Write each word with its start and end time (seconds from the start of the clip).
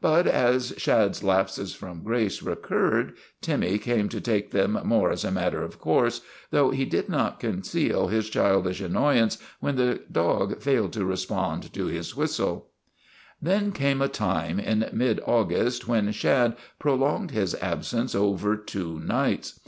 But 0.00 0.26
as 0.26 0.72
Shad's 0.78 1.22
lapses 1.22 1.74
from 1.74 2.02
grace 2.02 2.40
recurred, 2.42 3.12
Timmy 3.42 3.76
came 3.76 4.08
to 4.08 4.22
take 4.22 4.50
them 4.50 4.80
more 4.84 5.10
as 5.10 5.22
a 5.22 5.30
mat 5.30 5.52
ter 5.52 5.60
of 5.60 5.78
course, 5.78 6.22
though 6.50 6.70
he 6.70 6.86
did 6.86 7.10
not 7.10 7.38
conceal 7.38 8.08
his 8.08 8.30
childish 8.30 8.80
annoyance 8.80 9.36
when 9.60 9.76
the 9.76 10.00
dog 10.10 10.62
failed 10.62 10.94
to 10.94 11.04
respond 11.04 11.74
to 11.74 11.84
his 11.88 12.16
whistle. 12.16 12.70
204 13.42 13.42
THE 13.42 13.50
REGENERATION 13.50 13.66
OF 13.66 13.68
TIMMY 13.68 13.68
Then 13.68 13.72
came 13.72 14.02
a 14.02 14.08
time 14.08 14.58
in 14.58 14.96
mid 14.96 15.20
August 15.26 15.86
when 15.86 16.10
Shad 16.10 16.56
pro 16.78 16.94
longed 16.94 17.32
his 17.32 17.54
absence 17.56 18.14
over 18.14 18.56
two 18.56 18.98
nights. 19.00 19.60